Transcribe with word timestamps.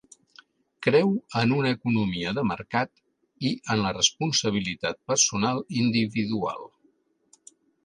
Creu 0.85 1.11
en 1.41 1.51
una 1.57 1.73
economia 1.77 2.31
de 2.37 2.45
mercat 2.53 2.91
i 3.51 3.53
en 3.75 3.83
la 3.83 3.93
responsabilitat 3.99 4.99
personal 5.13 5.63
individual. 5.85 6.69